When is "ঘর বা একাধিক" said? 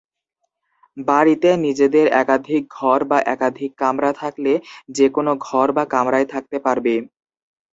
2.77-3.71